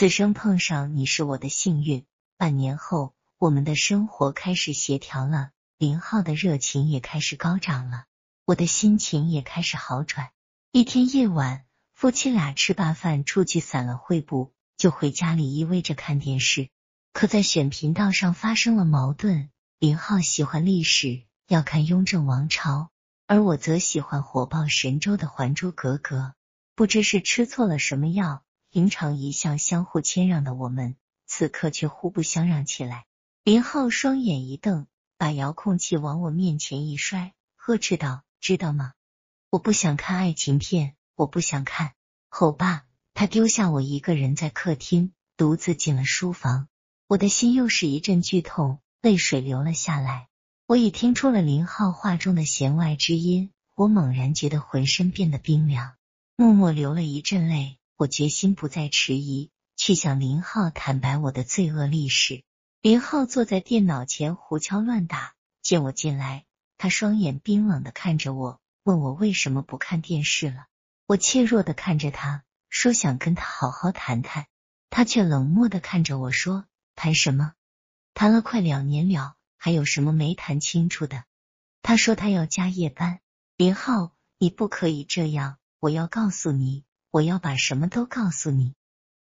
[0.00, 2.06] 此生碰上你是我的幸运。
[2.38, 8.06] 半年后，我们的生活开始协调了，林浩的热情也开始高涨了，
[8.46, 10.30] 我的心情也开始好转。
[10.72, 16.70] 一天夜晚，夫妻俩吃罢饭出去散了会步，就回家里依偎着看电视。
[17.12, 22.78] 可在选频道上发生了矛盾，林浩喜欢历史，要看《雍正王朝》，
[23.26, 26.16] 而我则喜欢火爆神州的《还珠格格》。
[26.74, 30.96] 不知是吃错了什么药，平常一向相互谦让的我们。
[31.26, 33.04] 此刻却互不相让起来。
[33.44, 38.94] 林浩双眼一瞪，把遥控器往我面前一摔，呵斥道：“知道吗？
[39.48, 41.92] 我不想看爱情片，我不想看。”
[42.28, 46.68] 吼罢，他丢下我一个人在客厅，独自进了书房。
[47.06, 50.28] 我的心又是一阵剧痛，泪水流了下来。
[50.66, 55.94] 我已听出了林浩话中的弦外之音，我猛然觉得浑身变得冰凉，
[56.36, 57.78] 默默流了一阵泪。
[58.00, 59.50] 我决心不再迟疑。
[59.76, 62.44] 去向林浩坦白我的罪恶历史。
[62.80, 66.46] 林浩坐在电脑前胡敲乱打，见我进来，
[66.78, 70.64] 他双眼冰冷的看着我，问我为什么不看电视了。
[71.04, 74.46] 我怯弱的看着他，说想跟他好好谈谈。
[74.88, 76.64] 他却冷漠的看着我说
[76.96, 77.52] ：“谈什么？
[78.14, 81.24] 谈了快两年了，还有什么没谈清楚的？”
[81.82, 83.20] 他说他要加夜班。
[83.58, 85.58] 林浩，你不可以这样！
[85.80, 88.74] 我要告诉你，我要把什么都告诉你。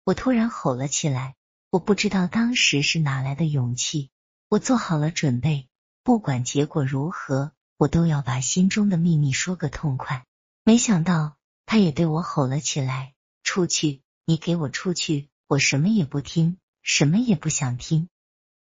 [0.06, 1.36] 我突然吼了起来，
[1.70, 4.09] 我不知道当时是哪来的勇气。
[4.50, 5.67] 我做好了准备，
[6.03, 10.25] 不管结果如何，我都要把心中的秘密说个痛快。
[10.64, 14.02] 没想到，他也对我吼了起来：“出去！
[14.25, 15.30] 你给我出去！
[15.47, 18.08] 我什么也不听，什么也不想听。”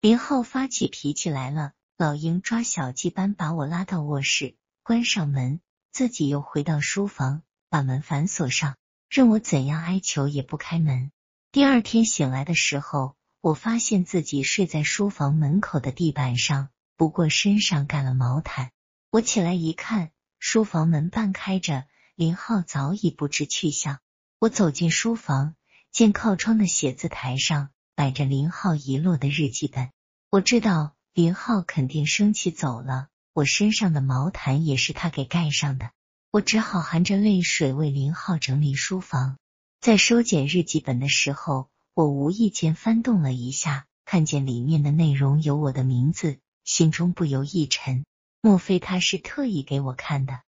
[0.00, 5.60] 林浩发起脾气来了，老鹰抓小鸡般把我拉到卧室，关上门，
[5.90, 8.76] 自己又回到书房，把门反锁上，
[9.08, 11.10] 任我怎样哀求也不开门。
[11.50, 18.70] 第二天醒来的时候，我发现自己睡在书房门口的地板上，不过身上盖了毛毯。
[19.10, 24.00] 我起来一看，书房门半开着，林浩早已不知去向。
[24.38, 25.54] 我走进书房，
[25.90, 29.90] 见靠窗的写字台上摆着林浩遗落的日记本。
[30.30, 35.90] 我知道林浩肯定生气走了，我身上的毛毯也是他给盖上的。
[36.30, 39.38] 我只好含着泪水为林浩整理书房。
[39.80, 48.04] 在收捡日记本的时候，我无意间翻动了一下，看见里面的内容有我的名字，心中不由一沉。
[48.42, 50.42] 莫非他是特意给我看的？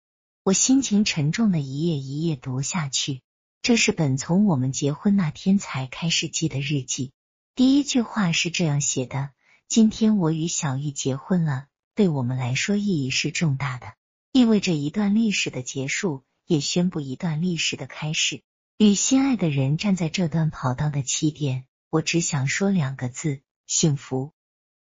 [0.44, 3.20] 我心情沉重的一页一页读下去。
[3.60, 7.12] 这是本从我们结婚那天才开始记的日记。
[7.54, 9.28] 第一句话是这样写的：
[9.68, 13.92] 今天我与小玉结婚了，对我们来说意义是重大的，
[14.36, 18.42] 意味着一段历史的结束，也宣布一段历史的开始。
[18.76, 24.34] 与心爱的人站在这段跑道的起点，我只想说两个字：幸福。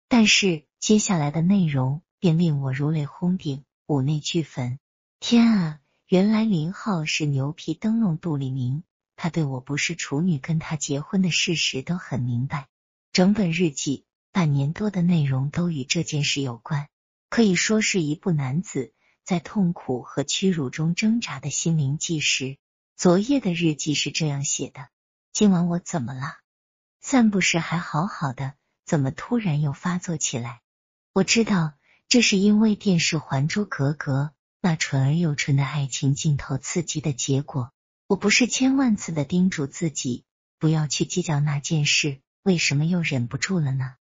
[0.08, 4.80] 但是接下来的内容便令我如雷轰顶，五内俱焚。
[5.20, 5.80] 天啊！
[6.08, 8.82] 原来林浩是牛皮灯笼杜立明，
[9.16, 12.70] 他对我不是处女，跟他结婚的事实都很明白。
[13.12, 16.88] 整本日记半年多的内容都与这件事有关，
[17.30, 18.92] 可以说是一部男子
[19.24, 22.58] 在痛苦和屈辱中挣扎的心灵纪实。
[22.96, 24.90] 昨夜的日记是这样写的：
[25.32, 26.38] 今晚我怎么了？
[27.02, 28.54] 散步时还好好的，
[28.86, 30.62] 怎么突然又发作起来？
[31.14, 31.74] 我知道
[32.08, 37.72] 这是因为电视《还珠格格》那纯而又纯的爱情镜头刺激的结果。
[38.08, 40.26] 我不是千万次的叮嘱自己
[40.60, 43.96] 不要去计较那件事，为什么又忍不住了呢？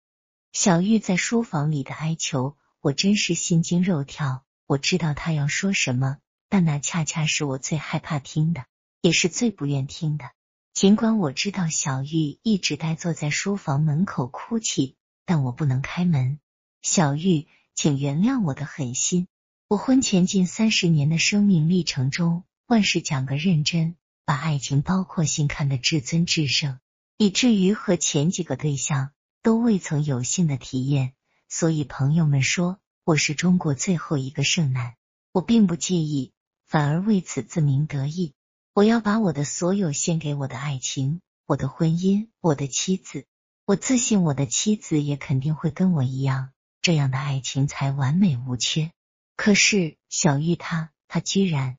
[0.53, 4.45] 小玉在书房里的哀求，我真是心惊肉跳。
[4.71, 8.67] 我知道他要说什么，但那恰恰是我最害怕听的。
[9.01, 10.31] 也是最不愿听的。
[10.75, 14.95] 尽管我知道小玉一直呆坐在书房门口哭泣，
[15.27, 16.39] 但我不能开门。
[16.83, 19.27] 小玉，请原谅我的狠心。
[19.67, 26.79] 我婚前近三十年的生命历程中，万事讲个认真，把爱情包括性看得至尊至圣，
[27.17, 29.11] 以至于和前几个对象
[29.43, 31.15] 都未曾有幸的体验。
[31.49, 34.95] 所以朋友们说我是中国最后一个剩男，
[35.33, 36.33] 我并不介意，
[36.67, 38.35] 反而为此自鸣得意。
[38.75, 43.25] 我要把我的所有献给我的爱情，我的婚姻，我的妻子。
[43.65, 46.53] 我自信我的妻子也肯定会跟我一样，
[46.83, 48.93] 这样的爱情才完美无缺。
[49.35, 51.79] 可是小玉她，她居然，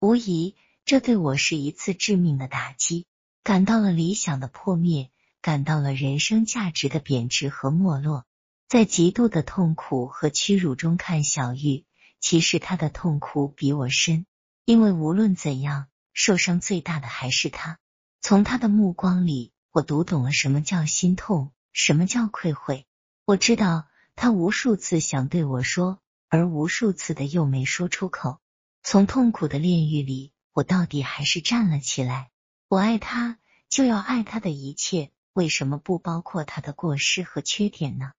[0.00, 3.06] 无疑这对我是一次致命的打击，
[3.44, 5.10] 感到了理想的破灭，
[5.40, 8.24] 感到了人生价值的贬值和没落。
[8.68, 11.84] 在极度的痛苦和屈辱中看小玉，
[12.20, 14.26] 其实她的痛苦比我深，
[14.64, 15.88] 因为无论怎样。
[16.18, 17.78] 受伤最大的还是他。
[18.22, 22.86] 从他的目光里，我读懂了什么叫心痛，什么叫愧悔。
[23.26, 28.40] 我知道他无数次想对我说，而无数次的又没说出口。
[28.82, 32.30] 从痛苦的炼狱里，我到底还是站了起来。
[32.68, 38.12] 我爱他，就要爱他的一切，为什么不包括他的过失和缺点呢？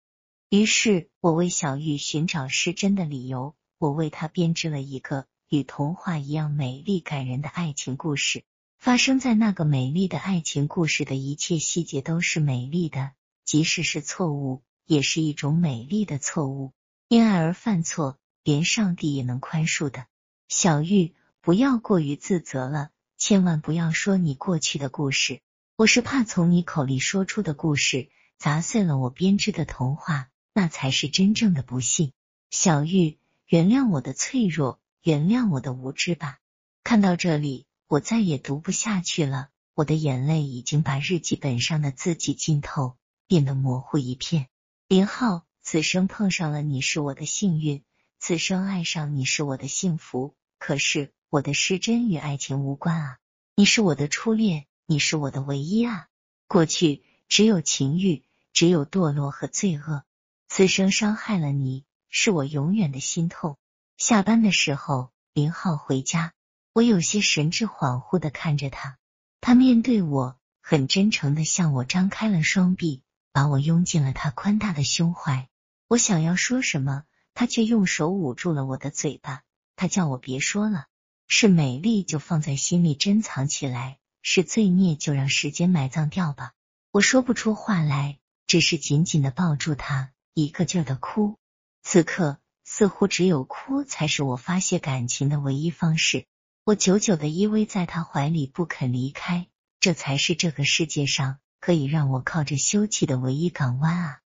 [0.49, 8.45] 于是我为小玉寻找失真的理由，我为她编织了一个与童话一样美丽感人的爱情故事。
[8.79, 13.11] 发生在那个美丽的爱情故事的一切细节都是美丽的，
[13.45, 16.73] 即使是错误，也是一种美丽的错误。
[17.09, 20.07] 因爱而犯错，连上帝也能宽恕的。
[20.49, 25.41] 小玉，不要过于自责了，千万不要说你过去的故事。
[25.77, 32.15] 我是怕从你口里说出的故事砸碎了我编织的童话，那才是真正的不幸。
[32.49, 36.39] 小玉，原谅我的脆弱，原谅我的无知吧。
[36.83, 37.67] 看到这里。
[37.89, 42.97] 我再也读不下去了，我的眼泪已经把日记本上的字迹浸透，
[43.29, 44.49] 变得模糊一片。
[44.89, 47.85] 林浩，此生碰上了你是我的幸运，
[48.19, 50.35] 此生爱上你是我的幸福。
[50.59, 53.19] 可是我的失真与爱情无关啊！
[53.55, 56.09] 你是我的初恋，你是我的唯一啊！
[56.49, 60.03] 过去只有情欲，只有堕落和罪恶。
[60.49, 63.57] 此生伤害了你，是我永远的心痛。
[63.97, 66.33] 下班的时候，林浩回家。
[66.73, 68.99] 我有些神志恍惚的看着他，
[69.41, 73.03] 他面对我，很真诚的向我张开了双臂，
[73.33, 75.49] 把我拥进了他宽大的胸怀。
[75.89, 79.43] 我想要说什么，他却用手捂住了我的嘴巴。
[79.75, 80.87] 他叫我别说了，
[81.27, 86.53] 是美丽就放在心里珍藏起来，是罪孽就让时间埋葬掉吧。
[86.93, 91.39] 我说不出话来，只是紧紧的抱住他，一个劲儿的哭。
[91.83, 96.27] 此刻似乎只有哭才是我发泄感情的唯一方式。
[96.63, 99.49] 我久久的依偎在他怀里不肯离开，
[99.81, 104.21] 这才是这个世界上可以让我靠着休憩的唯一港湾啊！